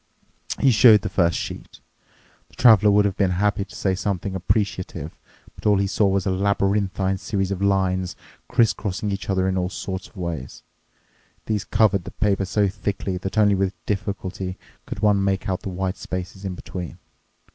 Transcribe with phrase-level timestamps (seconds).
[0.59, 1.79] He showed the first sheet.
[2.49, 5.15] The Traveler would have been happy to say something appreciative,
[5.53, 8.15] but all he saw was a labyrinthine series of lines,
[8.47, 10.63] criss crossing each other in all sort of ways.
[11.45, 15.69] These covered the paper so thickly that only with difficulty could one make out the
[15.69, 16.97] white spaces in between.